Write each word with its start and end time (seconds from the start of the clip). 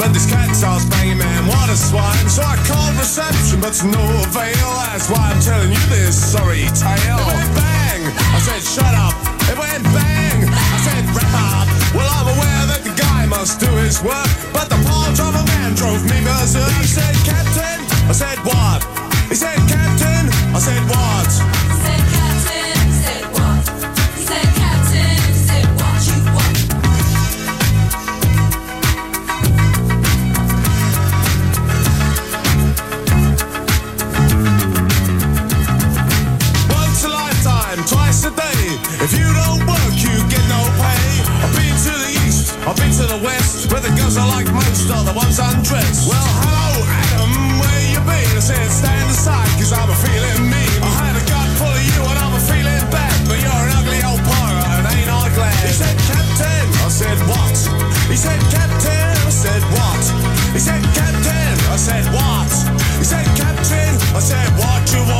But 0.00 0.16
this 0.16 0.24
cat 0.24 0.48
starts 0.56 0.88
banging, 0.88 1.20
man, 1.20 1.44
what 1.44 1.68
a 1.68 1.76
swine. 1.76 2.24
So 2.24 2.40
I 2.40 2.56
called 2.64 2.96
reception, 2.96 3.60
but 3.60 3.76
to 3.84 3.86
no 3.92 4.00
avail. 4.24 4.72
That's 4.88 5.12
why 5.12 5.28
I'm 5.28 5.40
telling 5.44 5.68
you 5.68 5.84
this 5.92 6.16
sorry 6.16 6.64
tale. 6.72 7.20
It 7.20 7.28
went 7.28 7.52
bang, 7.52 8.02
I 8.08 8.40
said 8.40 8.64
shut 8.64 8.94
up. 8.96 9.12
It 9.52 9.60
went 9.60 9.84
bang, 9.92 10.48
I 10.48 10.78
said 10.80 11.04
wrap 11.12 11.36
up. 11.36 11.68
Well, 11.92 12.08
I'm 12.08 12.32
aware 12.32 12.64
that 12.72 12.80
the 12.80 12.96
guy 12.96 13.28
must 13.28 13.60
do 13.60 13.68
his 13.76 14.00
work, 14.00 14.32
but 14.56 14.72
the 14.72 14.80
part 14.88 15.20
of 15.20 15.36
a 15.36 15.44
man 15.52 15.76
drove 15.76 16.00
me 16.08 16.16
berserk. 16.24 16.72
He 16.80 16.88
said, 16.88 17.12
Captain, 17.28 17.84
I 18.08 18.16
said 18.16 18.40
what? 18.40 18.80
He 19.28 19.36
said, 19.36 19.60
Captain, 19.68 20.32
I 20.56 20.58
said 20.64 20.80
what? 20.88 21.49
Girls 44.10 44.26
are 44.26 44.34
like 44.34 44.52
most 44.52 44.90
are 44.90 45.04
the 45.04 45.12
ones 45.12 45.38
undressed. 45.38 46.08
Well, 46.08 46.30
hello, 46.42 46.82
Adam, 46.82 47.30
where 47.62 47.82
you 47.94 48.00
been? 48.02 48.26
I 48.34 48.42
said, 48.42 48.66
stand 48.70 49.10
aside, 49.10 49.50
cause 49.54 49.72
I'm 49.72 49.86
a 49.86 49.98
feeling 50.02 50.50
mean. 50.50 50.74
I 50.82 50.90
had 50.98 51.14
a 51.14 51.24
gut 51.30 51.50
full 51.58 51.70
of 51.70 51.78
you 51.78 52.00
and 52.10 52.18
I'm 52.18 52.34
a 52.34 52.42
feeling 52.42 52.82
bad, 52.90 53.14
but 53.28 53.38
you're 53.38 53.64
an 53.70 53.72
ugly 53.78 54.02
old 54.02 54.22
pirate 54.26 54.66
and 54.74 54.84
ain't 54.90 55.10
I 55.10 55.30
glad? 55.34 55.54
He 55.62 55.74
said, 55.74 55.94
Captain, 56.10 56.66
I 56.82 56.90
said, 56.90 57.18
what? 57.30 57.54
He 58.10 58.16
said, 58.16 58.40
Captain, 58.50 59.14
I 59.14 59.30
said, 59.30 59.62
what? 59.78 60.02
He 60.54 60.58
said, 60.58 60.82
Captain, 60.90 61.54
I 61.70 61.78
said, 61.78 62.04
what? 62.10 62.50
He 62.98 63.06
said, 63.06 63.26
Captain, 63.38 63.94
I 64.10 64.20
said, 64.20 64.48
what 64.58 64.82
you 64.90 65.02
want? 65.06 65.19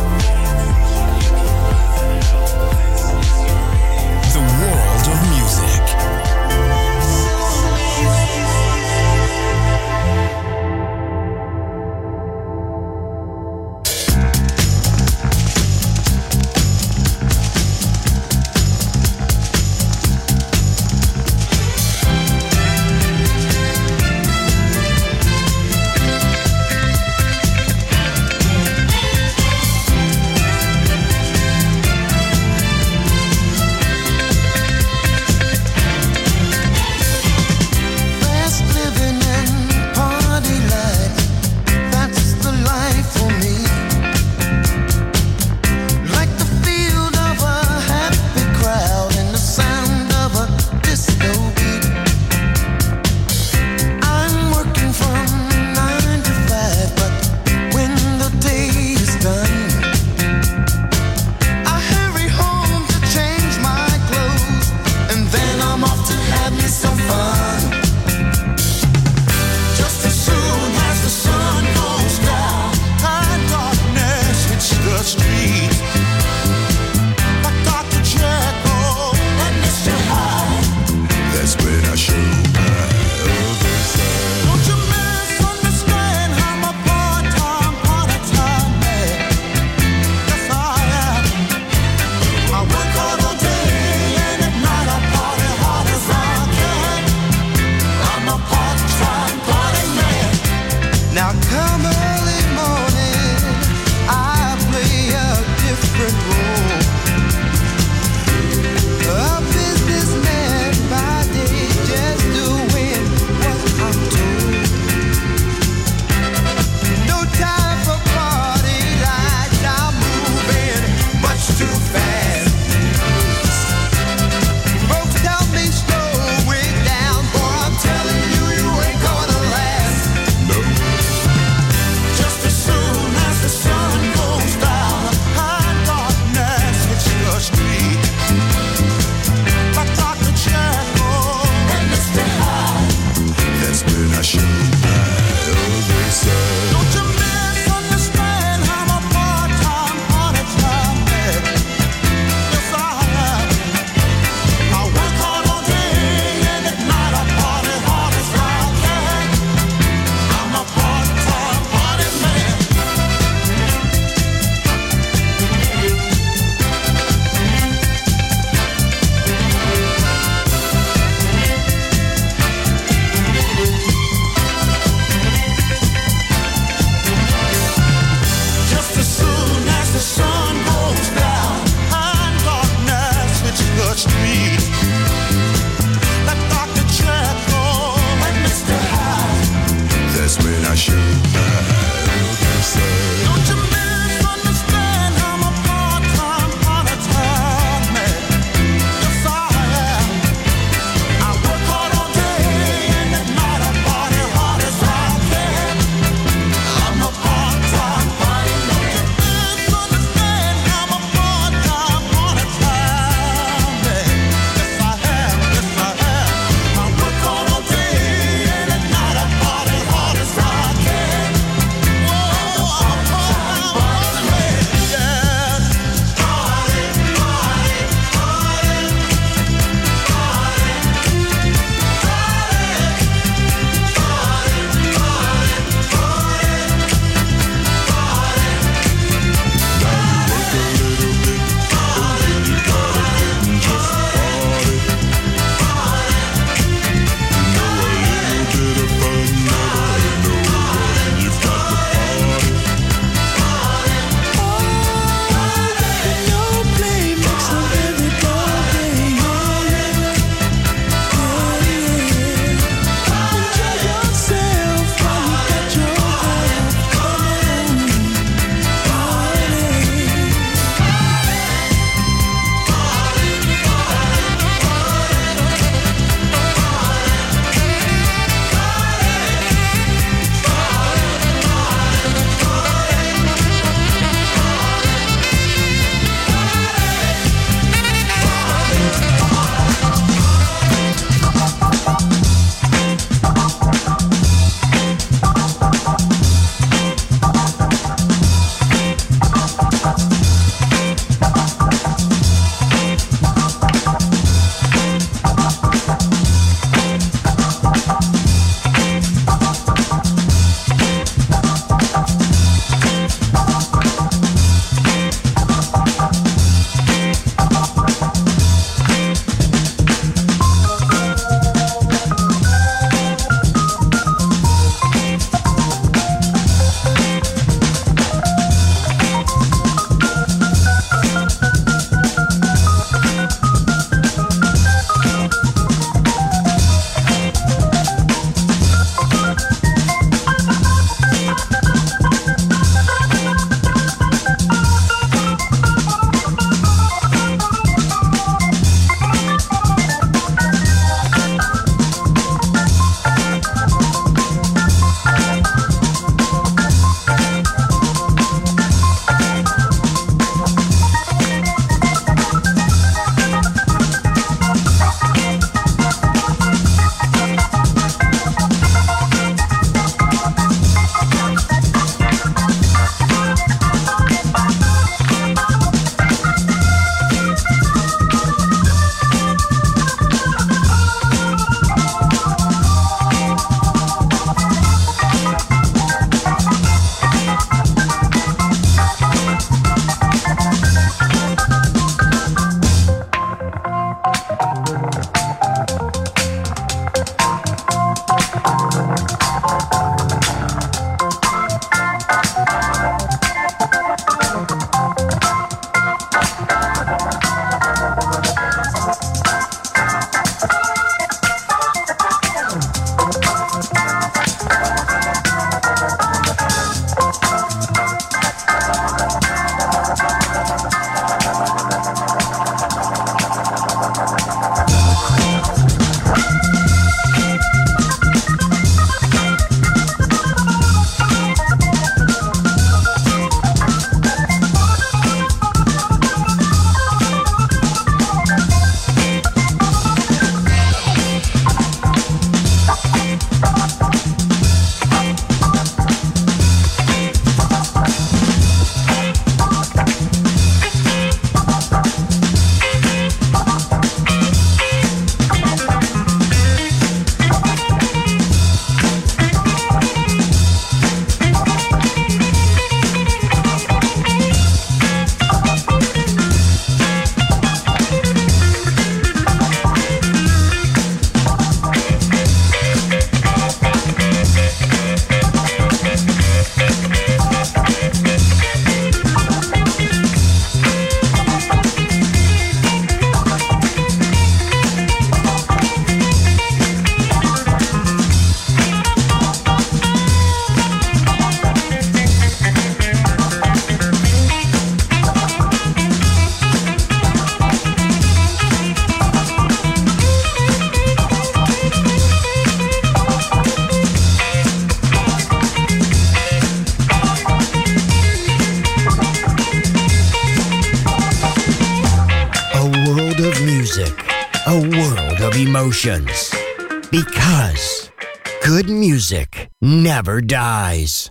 Never 520.01 520.19
dies. 520.19 521.10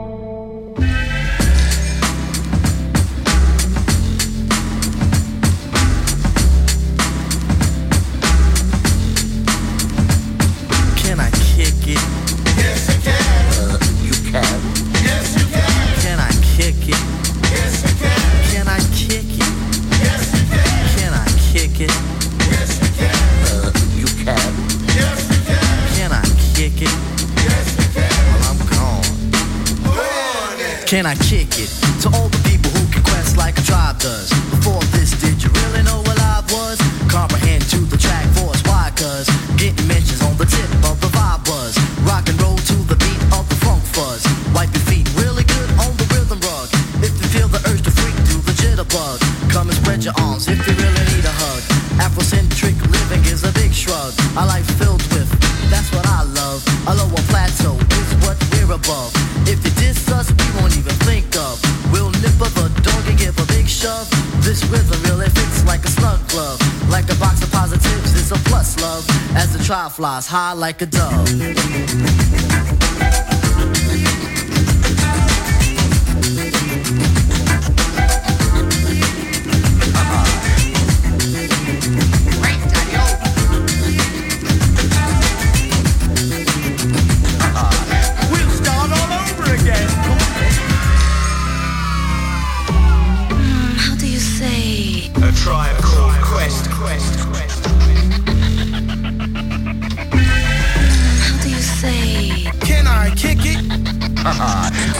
flies 70.21 70.27
high 70.27 70.53
like 70.53 70.81
a 70.81 70.85
dove. 70.85 71.60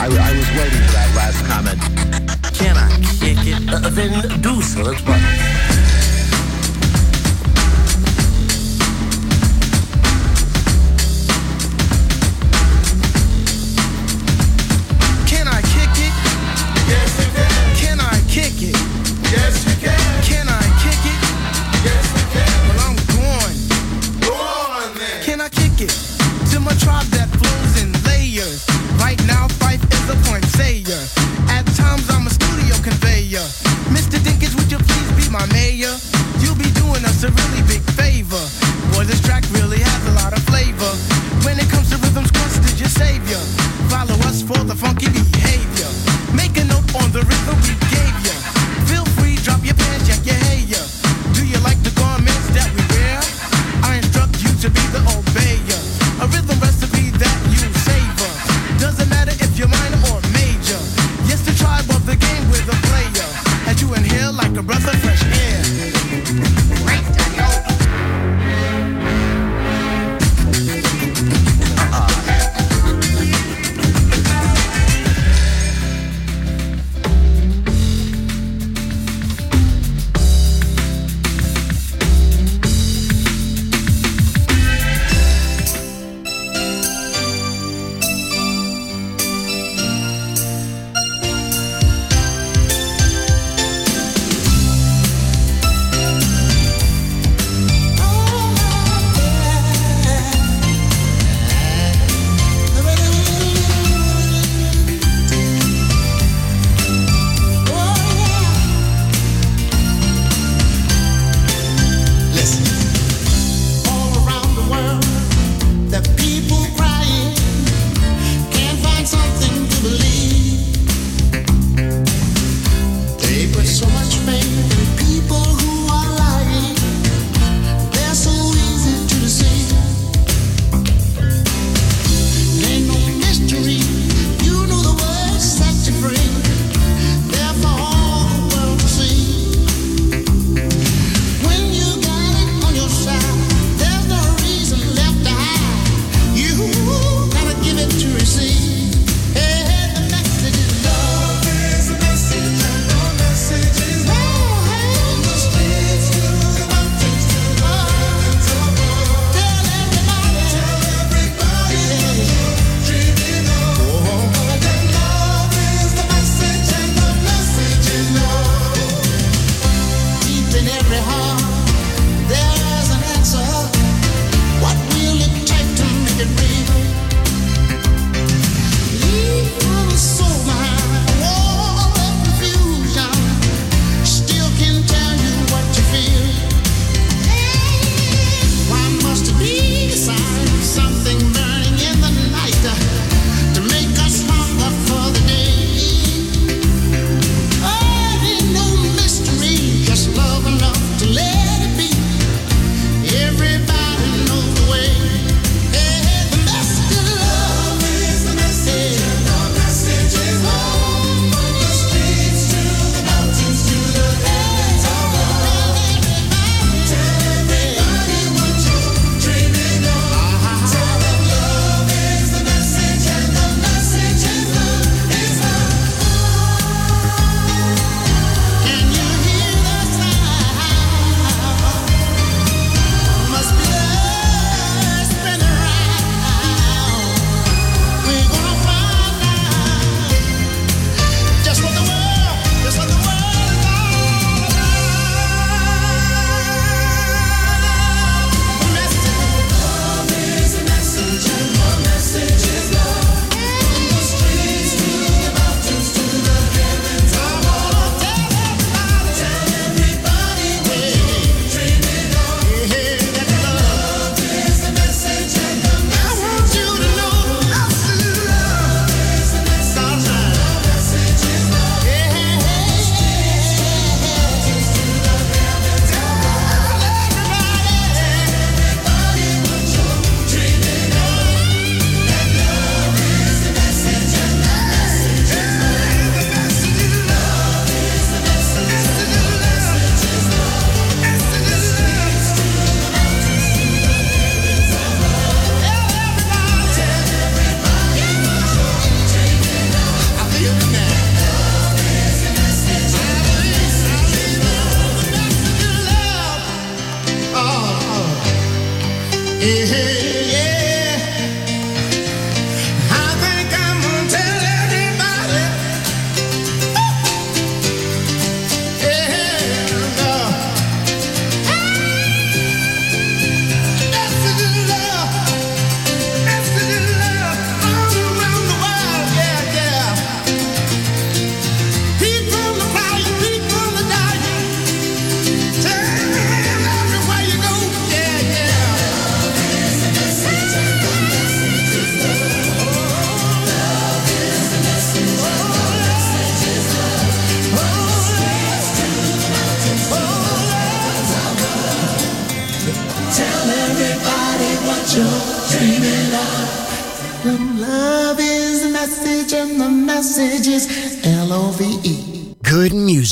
I, 0.02 0.06
I 0.06 0.36
was 0.36 0.48
waiting 0.58 0.82
for 0.82 0.92
that 0.94 1.14
last 1.14 1.46
comment. 1.46 1.78
Can 2.58 2.76
I 2.76 2.90
kick 3.20 3.38
it? 3.46 3.72
Uh, 3.72 3.88
then 3.90 4.40
do 4.40 4.60
so. 4.60 4.82
That's 4.82 5.00
what. 5.06 5.51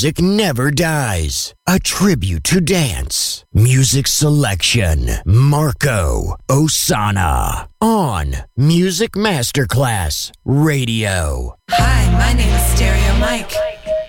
music 0.01 0.19
never 0.19 0.71
dies. 0.71 1.53
A 1.67 1.77
tribute 1.77 2.43
to 2.45 2.59
dance. 2.59 3.45
Music 3.53 4.07
selection. 4.07 5.11
Marco 5.25 6.35
Ossanna. 6.49 7.67
On 7.79 8.33
Music 8.57 9.11
Masterclass 9.11 10.31
Radio. 10.43 11.55
Hi, 11.69 12.11
my 12.13 12.33
name 12.33 12.51
is 12.51 12.65
Stereo 12.73 13.19
Mike. 13.19 14.00